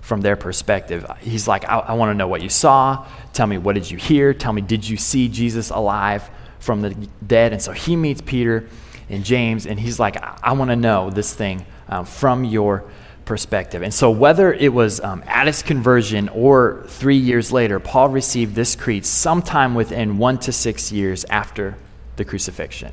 [0.00, 1.04] from their perspective.
[1.20, 3.06] He's like, I, I want to know what you saw.
[3.34, 4.32] Tell me, what did you hear?
[4.32, 6.30] Tell me, did you see Jesus alive
[6.66, 6.90] from the
[7.26, 7.52] dead?
[7.52, 8.68] And so he meets Peter
[9.08, 12.84] and James, and he's like, I, I want to know this thing um, from your
[13.24, 13.82] perspective.
[13.82, 18.54] And so, whether it was um, at his conversion or three years later, Paul received
[18.54, 21.76] this creed sometime within one to six years after
[22.16, 22.92] the crucifixion.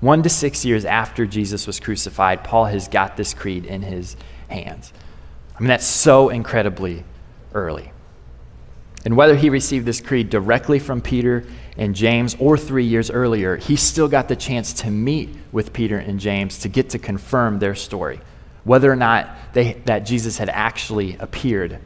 [0.00, 4.16] One to six years after Jesus was crucified, Paul has got this creed in his
[4.48, 4.92] hands.
[5.56, 7.04] I mean, that's so incredibly
[7.54, 7.92] early.
[9.06, 11.44] And whether he received this creed directly from Peter
[11.76, 15.96] and James or three years earlier, he still got the chance to meet with Peter
[15.96, 18.18] and James to get to confirm their story,
[18.64, 21.78] whether or not they, that Jesus had actually appeared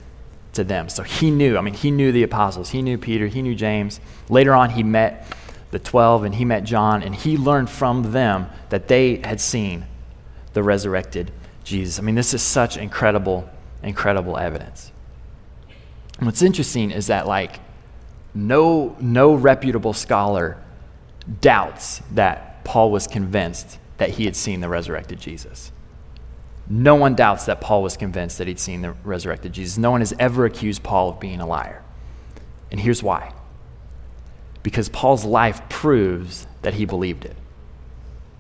[0.54, 0.88] to them.
[0.88, 4.00] So he knew, I mean, he knew the apostles, he knew Peter, he knew James.
[4.30, 5.30] Later on, he met
[5.72, 9.85] the 12 and he met John, and he learned from them that they had seen
[10.54, 11.30] the resurrected
[11.64, 11.98] Jesus.
[11.98, 13.46] I mean, this is such incredible
[13.83, 14.90] incredible evidence.
[16.20, 17.61] What's interesting is that, like,
[18.35, 20.59] no, no reputable scholar
[21.40, 25.72] doubts that Paul was convinced that he had seen the resurrected Jesus.
[26.68, 29.76] No one doubts that Paul was convinced that he'd seen the resurrected Jesus.
[29.76, 31.83] No one has ever accused Paul of being a liar.
[32.70, 33.35] And here's why
[34.62, 37.35] because Paul's life proves that he believed it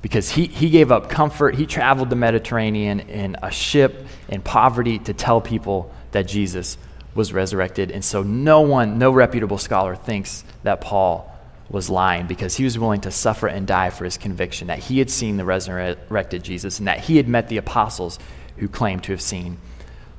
[0.02, 1.54] because he, he gave up comfort.
[1.54, 6.76] He traveled the Mediterranean in a ship in poverty to tell people that Jesus
[7.14, 7.90] was resurrected.
[7.90, 11.26] And so, no one, no reputable scholar thinks that Paul
[11.68, 14.98] was lying because he was willing to suffer and die for his conviction that he
[14.98, 18.18] had seen the resurrected Jesus and that he had met the apostles
[18.56, 19.58] who claimed to have seen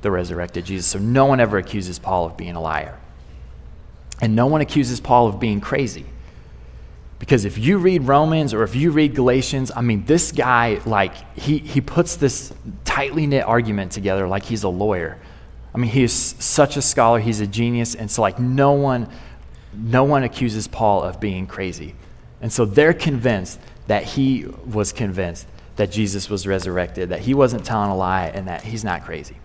[0.00, 0.86] the resurrected Jesus.
[0.86, 2.98] So, no one ever accuses Paul of being a liar.
[4.20, 6.06] And no one accuses Paul of being crazy.
[7.22, 11.14] Because if you read Romans or if you read Galatians, I mean, this guy, like,
[11.38, 12.52] he, he puts this
[12.84, 15.18] tightly knit argument together like he's a lawyer.
[15.74, 19.08] I mean, he is such a scholar, he's a genius, and so, like, no one,
[19.72, 21.94] no one accuses Paul of being crazy.
[22.42, 27.64] And so they're convinced that he was convinced that Jesus was resurrected, that he wasn't
[27.64, 29.36] telling a lie, and that he's not crazy.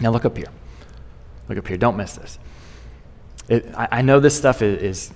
[0.00, 0.48] Now, look up here.
[1.48, 1.76] Look up here.
[1.76, 2.38] Don't miss this.
[3.48, 5.12] It, I, I, know this stuff is, is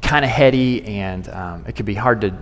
[0.00, 2.34] kind of heady and um, it could be hard to,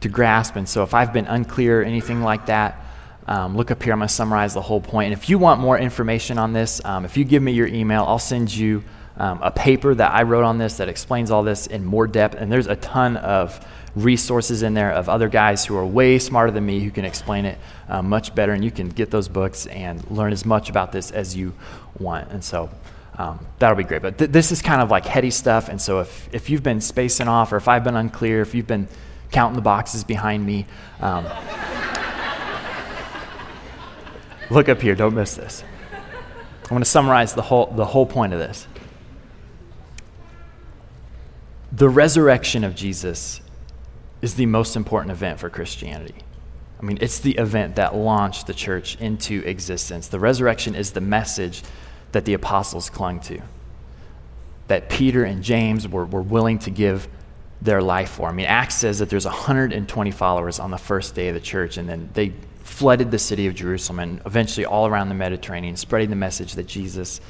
[0.00, 0.54] to grasp.
[0.56, 2.83] And so if I've been unclear or anything like that,
[3.26, 3.92] um, look up here.
[3.92, 5.12] I'm going to summarize the whole point.
[5.12, 8.04] And if you want more information on this, um, if you give me your email,
[8.06, 8.84] I'll send you
[9.16, 12.34] um, a paper that I wrote on this that explains all this in more depth.
[12.34, 16.50] And there's a ton of resources in there of other guys who are way smarter
[16.50, 17.58] than me who can explain it
[17.88, 18.52] uh, much better.
[18.52, 21.54] And you can get those books and learn as much about this as you
[21.98, 22.30] want.
[22.30, 22.70] And so
[23.16, 24.02] um, that'll be great.
[24.02, 25.68] But th- this is kind of like heady stuff.
[25.68, 28.66] And so if, if you've been spacing off or if I've been unclear, if you've
[28.66, 28.88] been
[29.30, 30.66] counting the boxes behind me,
[31.00, 31.24] um,
[34.50, 34.94] look up here.
[34.94, 35.64] Don't miss this.
[36.70, 38.66] I want to summarize the whole, the whole point of this.
[41.72, 43.40] The resurrection of Jesus
[44.22, 46.14] is the most important event for Christianity.
[46.80, 50.08] I mean, it's the event that launched the church into existence.
[50.08, 51.62] The resurrection is the message
[52.12, 53.40] that the apostles clung to,
[54.68, 57.08] that Peter and James were, were willing to give
[57.60, 58.28] their life for.
[58.28, 61.76] I mean, Acts says that there's 120 followers on the first day of the church,
[61.76, 66.10] and then they flooded the city of Jerusalem and eventually all around the Mediterranean, spreading
[66.10, 67.20] the message that Jesus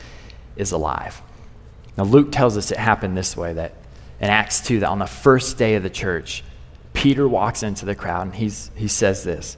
[0.56, 1.20] is alive.
[1.98, 3.74] Now, Luke tells us it happened this way that
[4.20, 6.44] in Acts 2, that on the first day of the church,
[6.92, 9.56] Peter walks into the crowd and he's, he says this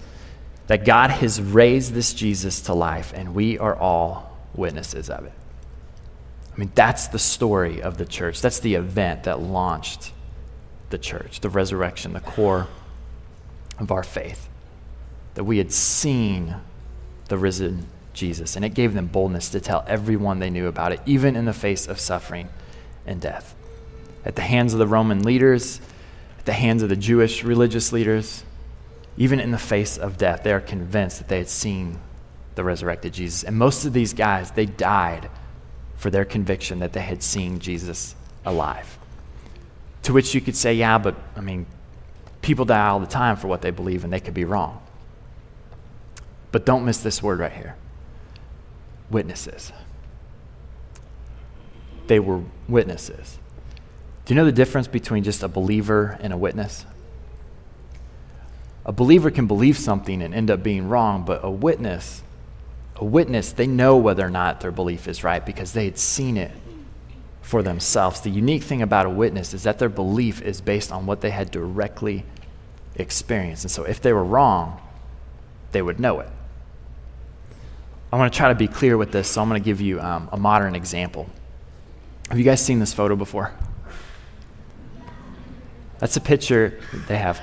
[0.67, 5.33] that God has raised this Jesus to life, and we are all witnesses of it.
[6.53, 8.41] I mean, that's the story of the church.
[8.41, 10.11] That's the event that launched
[10.91, 12.67] the church, the resurrection, the core
[13.79, 14.49] of our faith.
[15.37, 16.57] That we had seen
[17.29, 21.01] the risen Jesus, and it gave them boldness to tell everyone they knew about it,
[21.07, 22.49] even in the face of suffering
[23.07, 23.55] and death.
[24.25, 25.81] At the hands of the Roman leaders,
[26.38, 28.42] at the hands of the Jewish religious leaders,
[29.16, 31.99] even in the face of death, they are convinced that they had seen
[32.55, 33.44] the resurrected Jesus.
[33.44, 35.31] And most of these guys, they died
[35.96, 38.99] for their conviction that they had seen Jesus alive.
[40.05, 41.66] To which you could say, yeah, but I mean,
[42.42, 44.81] people die all the time for what they believe, and they could be wrong.
[46.53, 47.77] But don't miss this word right here
[49.11, 49.73] witnesses.
[52.07, 53.39] They were witnesses.
[54.25, 56.85] Do you know the difference between just a believer and a witness?
[58.85, 62.23] A believer can believe something and end up being wrong, but a witness,
[62.97, 66.37] a witness, they know whether or not their belief is right because they had seen
[66.37, 66.53] it
[67.43, 68.21] for themselves.
[68.21, 71.31] The unique thing about a witness is that their belief is based on what they
[71.31, 72.25] had directly
[72.95, 73.65] experienced.
[73.65, 74.81] And so if they were wrong,
[75.73, 76.29] they would know it.
[78.17, 80.01] I want to try to be clear with this, so I'm going to give you
[80.01, 81.29] um, a modern example.
[82.31, 83.53] Have you guys seen this photo before?
[85.99, 87.43] That's a picture they have.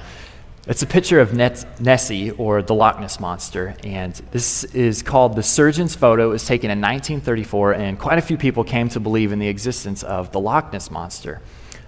[0.65, 5.43] It's a picture of Nessie, or the Loch Ness Monster, and this is called the
[5.43, 6.29] Surgeon's Photo.
[6.29, 9.49] It was taken in 1934, and quite a few people came to believe in the
[9.49, 11.39] existence of the Loch Ness Monster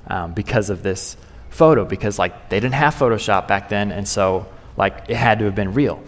[0.06, 1.18] um, because of this
[1.50, 4.46] photo, because like they didn't have Photoshop back then, and so
[4.78, 6.04] like it had to have been real.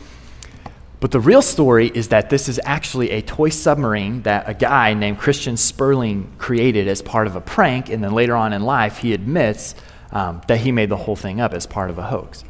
[1.00, 4.96] But the real story is that this is actually a toy submarine that a guy
[4.96, 8.98] named Christian Spurling created as part of a prank, and then later on in life,
[8.98, 9.76] he admits
[10.12, 12.44] um, that he made the whole thing up as part of a hoax.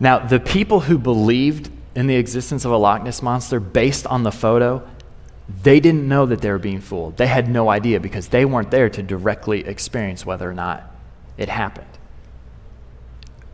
[0.00, 4.22] Now, the people who believed in the existence of a Loch Ness monster based on
[4.22, 4.86] the photo,
[5.62, 7.18] they didn't know that they were being fooled.
[7.18, 10.90] They had no idea because they weren't there to directly experience whether or not
[11.36, 11.86] it happened.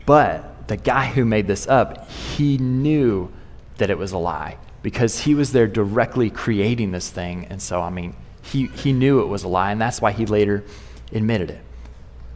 [0.06, 3.32] But the guy who made this up, he knew
[3.80, 7.46] that it was a lie because he was there directly creating this thing.
[7.50, 10.24] And so, I mean, he, he knew it was a lie, and that's why he
[10.24, 10.64] later
[11.12, 11.60] admitted it.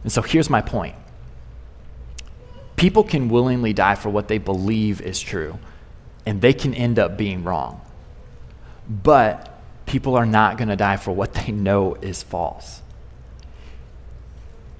[0.03, 0.95] And so here's my point
[2.75, 5.57] people can willingly die for what they believe is true,
[6.25, 7.81] and they can end up being wrong.
[8.87, 12.81] But people are not going to die for what they know is false.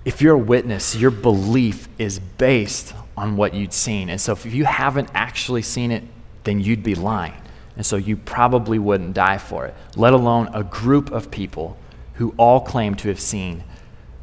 [0.03, 4.09] If you're a witness, your belief is based on what you'd seen.
[4.09, 6.03] And so if you haven't actually seen it,
[6.45, 7.33] then you'd be lying.
[7.75, 11.77] And so you probably wouldn't die for it, let alone a group of people
[12.13, 13.63] who all claim to have seen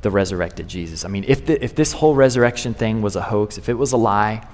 [0.00, 1.04] the resurrected Jesus.
[1.04, 3.92] I mean, if, the, if this whole resurrection thing was a hoax, if it was
[3.92, 4.46] a lie,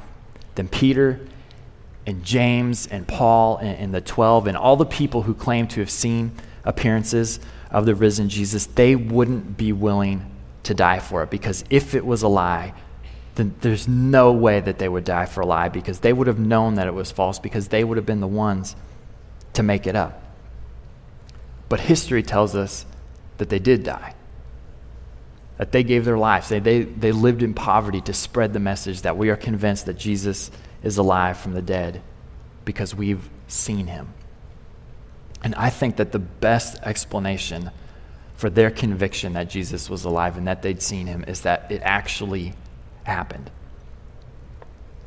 [0.56, 1.20] then Peter
[2.06, 5.80] and James and Paul and, and the 12 and all the people who claim to
[5.80, 6.32] have seen
[6.64, 7.38] appearances
[7.70, 10.28] of the risen Jesus, they wouldn't be willing
[10.64, 12.74] to die for it because if it was a lie,
[13.38, 16.38] then there's no way that they would die for a lie because they would have
[16.38, 18.76] known that it was false because they would have been the ones
[19.54, 20.22] to make it up.
[21.70, 22.84] But history tells us
[23.38, 24.14] that they did die
[25.58, 26.48] that they gave their lives.
[26.48, 29.98] They, they, they lived in poverty to spread the message that we are convinced that
[29.98, 30.50] Jesus
[30.82, 32.00] is alive from the dead
[32.64, 34.14] because we've seen him.
[35.42, 37.70] And I think that the best explanation
[38.36, 41.82] for their conviction that Jesus was alive and that they'd seen him is that it
[41.82, 42.54] actually
[43.08, 43.50] happened.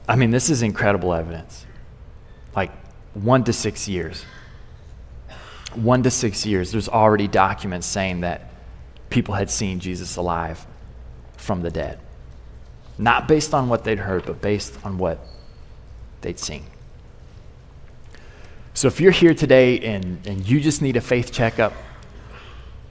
[0.08, 1.66] I mean, this is incredible evidence.
[2.56, 2.72] Like
[3.14, 4.26] one to six years.
[5.74, 8.52] One to six years, there's already documents saying that
[9.10, 10.66] people had seen Jesus alive
[11.38, 12.00] from the dead.
[12.98, 15.20] Not based on what they'd heard, but based on what
[16.22, 16.66] they'd seen.
[18.74, 21.74] So if you're here today and, and you just need a faith checkup,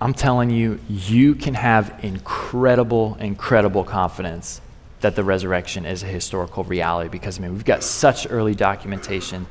[0.00, 4.62] I'm telling you, you can have incredible, incredible confidence
[5.00, 9.46] that the resurrection is a historical reality because, I mean, we've got such early documentation.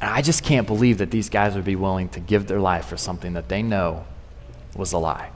[0.00, 2.86] And I just can't believe that these guys would be willing to give their life
[2.86, 4.04] for something that they know
[4.76, 5.30] was a lie.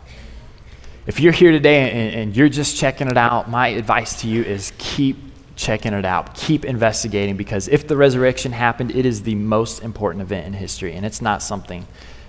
[1.07, 4.43] If you're here today and, and you're just checking it out, my advice to you
[4.43, 5.17] is keep
[5.57, 6.35] checking it out.
[6.35, 10.93] Keep investigating because if the resurrection happened, it is the most important event in history,
[10.95, 11.87] and it's not something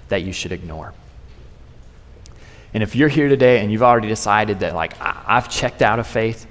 [0.10, 0.94] that you should ignore.
[2.74, 6.00] And if you're here today and you've already decided that, like, I- have checked out
[6.00, 6.48] of faith,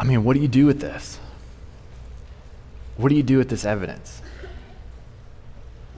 [0.00, 1.20] I mean, what do you do with this?
[2.96, 4.22] What do you do with this evidence?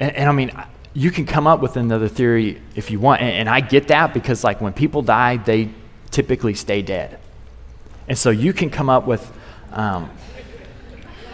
[0.01, 0.51] And, and I mean,
[0.93, 3.23] you can come up with another theory if you want.
[3.23, 5.71] And, and, I get that because, like, when people die, they
[6.11, 7.21] typically stay dead.
[8.09, 9.33] And so you can come up with,
[9.71, 10.11] um,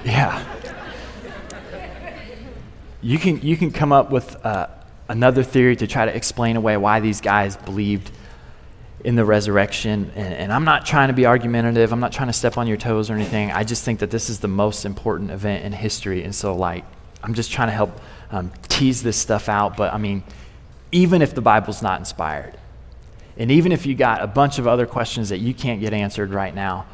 [0.04, 0.44] Yeah.
[3.00, 4.66] You can, you can come up with uh,
[5.08, 8.10] another theory to try to explain away why these guys believed
[9.04, 10.10] in the resurrection.
[10.14, 12.76] And, and, I'm not trying to be argumentative, I'm not trying to step on your
[12.76, 13.52] toes or anything.
[13.52, 16.24] I just think that this is the most important event in history.
[16.24, 16.84] And so, like,
[17.22, 19.76] I'm just trying to help um, tease this stuff out.
[19.76, 20.22] But I mean,
[20.92, 22.58] even if the Bible's not inspired,
[23.36, 26.30] and even if you got a bunch of other questions that you can't get answered
[26.30, 26.86] right now,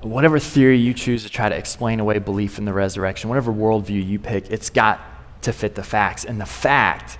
[0.00, 4.04] whatever theory you choose to try to explain away belief in the resurrection, whatever worldview
[4.04, 5.00] you pick, it's got
[5.42, 6.24] to fit the facts.
[6.24, 7.18] And the fact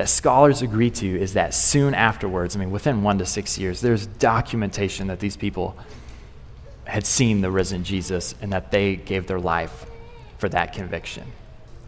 [0.00, 3.82] that scholars agree to is that soon afterwards, I mean, within one to six years,
[3.82, 5.76] there's documentation that these people
[6.84, 9.84] had seen the risen Jesus and that they gave their life
[10.38, 11.30] for that conviction.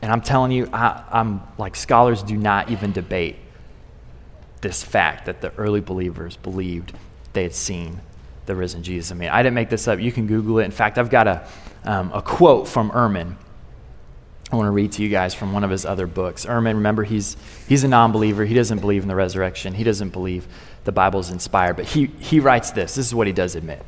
[0.03, 3.37] And I'm telling you, I, am like, scholars do not even debate
[4.61, 6.93] this fact that the early believers believed
[7.33, 8.03] they had seen
[8.45, 9.11] the risen Jesus.
[9.11, 10.01] I mean, I didn't make this up.
[10.01, 10.67] You can Google it.
[10.67, 11.49] In fact, I've got a,
[11.85, 13.37] um, a quote from Ehrman.
[14.53, 16.45] I want to read to you guys from one of his other books.
[16.45, 18.45] Ehrman, remember, he's, he's a non believer.
[18.45, 20.47] He doesn't believe in the resurrection, he doesn't believe
[20.85, 21.77] the Bible is inspired.
[21.77, 23.83] But he, he writes this this is what he does admit.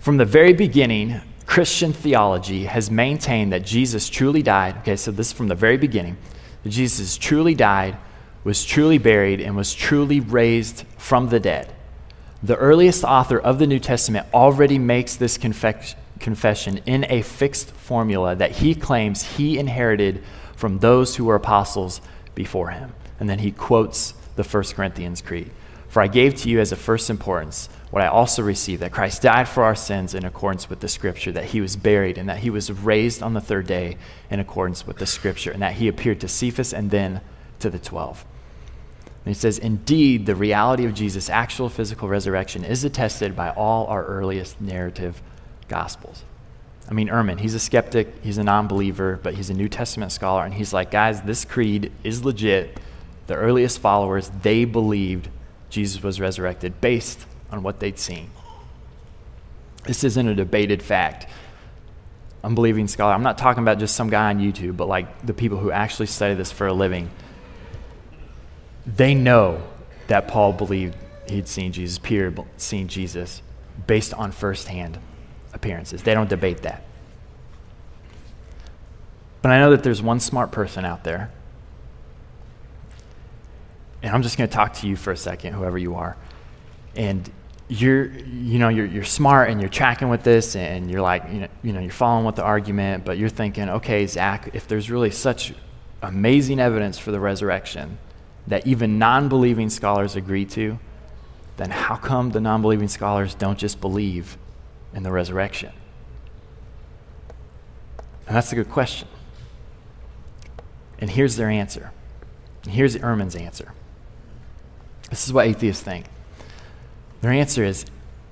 [0.00, 4.78] From the very beginning, Christian theology has maintained that Jesus truly died.
[4.78, 6.16] Okay, so this is from the very beginning.
[6.64, 7.96] That Jesus truly died,
[8.42, 11.72] was truly buried, and was truly raised from the dead.
[12.42, 17.70] The earliest author of the New Testament already makes this confec- confession in a fixed
[17.70, 20.24] formula that he claims he inherited
[20.56, 22.00] from those who were apostles
[22.34, 22.92] before him.
[23.20, 25.50] And then he quotes the First Corinthians Creed.
[25.88, 29.22] For I gave to you as of first importance what I also received that Christ
[29.22, 32.38] died for our sins in accordance with the Scripture, that he was buried, and that
[32.38, 33.96] he was raised on the third day
[34.30, 37.20] in accordance with the Scripture, and that he appeared to Cephas and then
[37.60, 38.24] to the twelve.
[39.24, 43.86] And he says, Indeed, the reality of Jesus' actual physical resurrection is attested by all
[43.86, 45.22] our earliest narrative
[45.68, 46.24] gospels.
[46.88, 50.12] I mean, Ehrman, he's a skeptic, he's a non believer, but he's a New Testament
[50.12, 52.78] scholar, and he's like, guys, this creed is legit.
[53.26, 55.28] The earliest followers, they believed
[55.70, 58.30] Jesus was resurrected based on what they'd seen.
[59.84, 61.26] This isn't a debated fact.
[62.42, 65.56] Unbelieving scholar, I'm not talking about just some guy on YouTube, but like the people
[65.56, 67.10] who actually study this for a living
[68.86, 69.62] they know
[70.08, 70.96] that Paul believed
[71.28, 73.42] he'd seen Jesus, Peter seen Jesus,
[73.86, 74.98] based on firsthand
[75.54, 76.02] appearances.
[76.02, 76.82] They don't debate that.
[79.40, 81.30] But I know that there's one smart person out there.
[84.02, 86.16] And I'm just going to talk to you for a second, whoever you are.
[86.96, 87.30] And
[87.68, 91.40] you're, you know, you're, you're smart and you're tracking with this and you're like, you
[91.40, 94.90] know, you know, you're following with the argument, but you're thinking, okay, Zach, if there's
[94.90, 95.54] really such
[96.02, 97.98] amazing evidence for the resurrection,
[98.46, 100.78] that even non believing scholars agree to,
[101.56, 104.36] then how come the non believing scholars don't just believe
[104.94, 105.72] in the resurrection?
[108.26, 109.08] And that's a good question.
[110.98, 111.90] And here's their answer.
[112.62, 113.72] And here's Ehrman's answer.
[115.10, 116.06] This is what atheists think.
[117.20, 117.84] Their answer is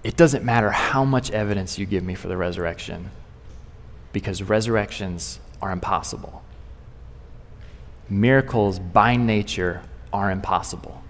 [0.03, 3.11] it doesn't matter how much evidence you give me for the resurrection,
[4.13, 6.43] because resurrections are impossible.
[8.09, 9.83] Miracles, by nature,
[10.13, 11.02] are impossible.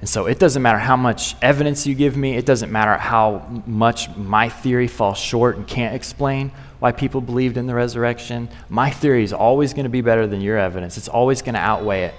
[0.00, 3.62] And so it doesn't matter how much evidence you give me, it doesn't matter how
[3.66, 8.48] much my theory falls short and can't explain why people believed in the resurrection.
[8.68, 10.96] My theory is always going to be better than your evidence.
[10.96, 12.14] It's always going to outweigh it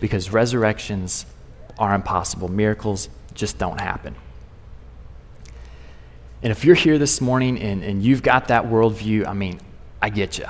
[0.00, 1.24] because resurrections
[1.78, 2.48] are impossible.
[2.48, 4.14] Miracles just don't happen.
[6.42, 9.60] And if you're here this morning and, and you've got that worldview, I mean,
[10.02, 10.46] I get you.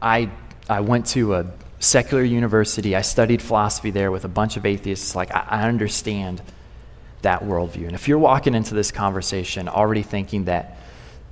[0.00, 0.30] I,
[0.68, 1.46] I went to a
[1.78, 2.96] secular university.
[2.96, 5.14] I studied philosophy there with a bunch of atheists.
[5.14, 6.42] Like, I, I understand
[7.22, 7.86] that worldview.
[7.86, 10.78] And if you're walking into this conversation already thinking that,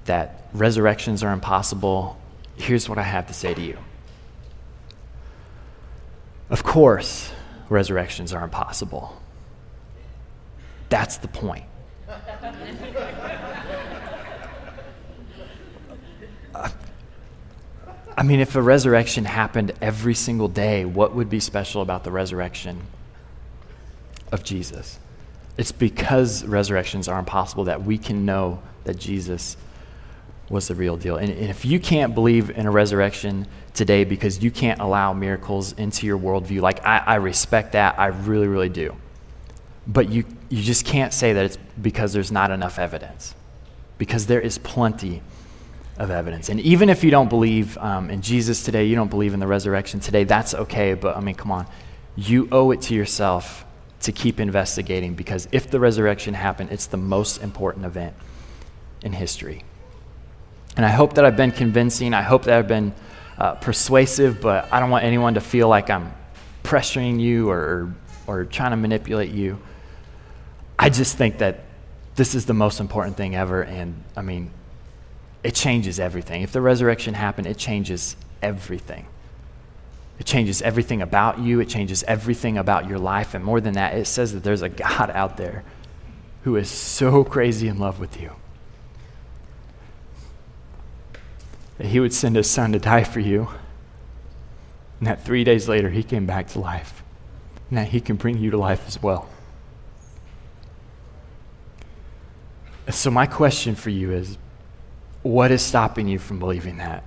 [0.07, 2.19] that resurrections are impossible,
[2.57, 3.79] here's what I have to say to you.
[6.51, 7.33] Of course,
[7.69, 9.21] resurrections are impossible.
[10.89, 11.65] That's the point.
[18.17, 22.13] I mean, if a resurrection happened every single day, what would be special about the
[22.13, 22.83] resurrection
[24.31, 24.99] of Jesus?
[25.57, 29.57] It's because resurrections are impossible that we can know that Jesus
[30.49, 31.17] was the real deal.
[31.17, 35.73] And, and, if you can't believe in a resurrection today because you can't allow miracles
[35.73, 38.95] into your worldview, like I, I respect that, I really, really do.
[39.87, 43.35] But you, you just can't say that it's because there's not enough evidence,
[43.99, 45.23] because there is plenty
[45.99, 46.49] of evidence.
[46.49, 49.47] And even if you don't believe um, in Jesus today, you don't believe in the
[49.47, 50.95] resurrection today, that's okay.
[50.95, 51.67] But I mean, come on.
[52.17, 53.65] You owe it to yourself
[54.01, 58.15] to keep investigating because if the resurrection happened, it's the most important event
[59.03, 59.65] in history.
[60.77, 62.15] And I hope that I've been convincing.
[62.15, 62.93] I hope that I've been
[63.39, 66.13] uh, persuasive, but I don't want anyone to feel like I'm
[66.65, 67.95] pressuring you or,
[68.27, 69.59] or trying to manipulate you.
[70.79, 71.61] I just think that
[72.17, 73.63] this is the most important thing ever.
[73.63, 74.51] And I mean,
[75.45, 76.43] it changes everything.
[76.43, 79.07] If the resurrection happened, it changes everything.
[80.19, 83.35] It changes everything about you, it changes everything about your life.
[83.35, 85.63] And more than that, it says that there's a God out there
[86.45, 88.33] who is so crazy in love with you
[91.79, 93.49] that he would send his son to die for you.
[95.01, 97.03] And that three days later, he came back to life.
[97.69, 99.29] And that he can bring you to life as well.
[102.91, 104.39] So, my question for you is
[105.25, 107.03] what is stopping you from believing that?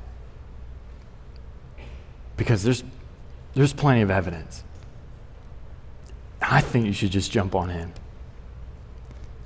[2.36, 2.84] Because there's,
[3.54, 4.64] there's plenty of evidence.
[6.42, 7.94] I think you should just jump on in.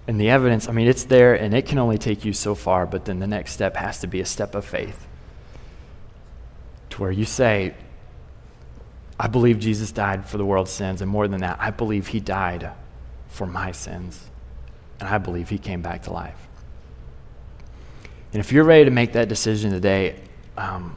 [0.07, 2.86] And the evidence, I mean, it's there and it can only take you so far,
[2.86, 5.07] but then the next step has to be a step of faith
[6.91, 7.74] to where you say,
[9.19, 12.19] I believe Jesus died for the world's sins, and more than that, I believe he
[12.19, 12.72] died
[13.28, 14.30] for my sins,
[14.99, 16.47] and I believe he came back to life.
[18.34, 20.20] And if you're ready to make that decision today,
[20.58, 20.96] um,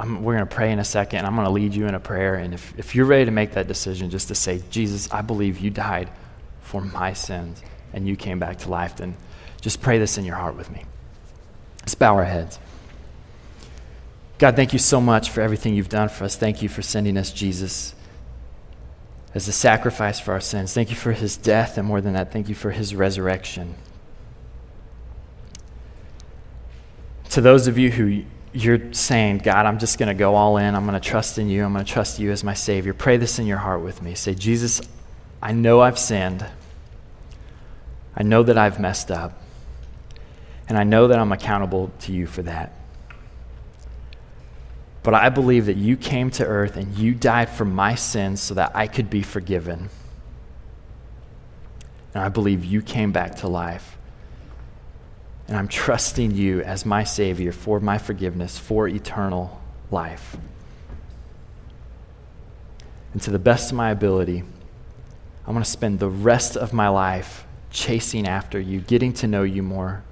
[0.00, 1.26] we're going to pray in a second.
[1.26, 2.34] I'm going to lead you in a prayer.
[2.34, 5.58] And if, if you're ready to make that decision, just to say, Jesus, I believe
[5.58, 6.10] you died
[6.62, 7.62] for my sins
[7.92, 9.16] and you came back to life, then
[9.60, 10.84] just pray this in your heart with me.
[11.80, 12.58] Let's bow our heads.
[14.38, 16.36] God, thank you so much for everything you've done for us.
[16.36, 17.94] Thank you for sending us Jesus
[19.34, 20.74] as a sacrifice for our sins.
[20.74, 23.76] Thank you for his death, and more than that, thank you for his resurrection.
[27.32, 30.74] To those of you who you're saying, God, I'm just going to go all in.
[30.74, 31.64] I'm going to trust in you.
[31.64, 32.92] I'm going to trust you as my Savior.
[32.92, 34.14] Pray this in your heart with me.
[34.14, 34.82] Say, Jesus,
[35.40, 36.44] I know I've sinned.
[38.14, 39.40] I know that I've messed up.
[40.68, 42.74] And I know that I'm accountable to you for that.
[45.02, 48.52] But I believe that you came to earth and you died for my sins so
[48.54, 49.88] that I could be forgiven.
[52.12, 53.91] And I believe you came back to life.
[55.48, 60.36] And I'm trusting you as my Savior for my forgiveness, for eternal life.
[63.12, 64.44] And to the best of my ability,
[65.46, 69.42] I want to spend the rest of my life chasing after you, getting to know
[69.42, 70.04] you more,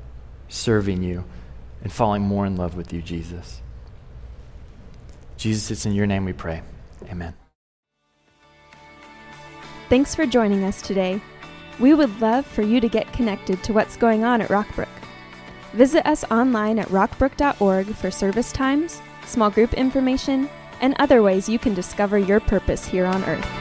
[0.48, 1.24] serving you,
[1.82, 3.60] and falling more in love with you, Jesus.
[5.36, 6.62] Jesus, it's in your name we pray.
[7.08, 7.34] Amen.
[9.88, 11.20] Thanks for joining us today.
[11.78, 14.99] We would love for you to get connected to what's going on at Rockbrook.
[15.74, 20.48] Visit us online at rockbrook.org for service times, small group information,
[20.80, 23.59] and other ways you can discover your purpose here on earth.